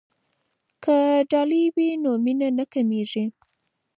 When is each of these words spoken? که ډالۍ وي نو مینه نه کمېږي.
که 0.83 0.95
ډالۍ 1.31 1.63
وي 1.75 1.89
نو 2.03 2.11
مینه 2.23 2.49
نه 2.57 2.65
کمېږي. 2.73 3.25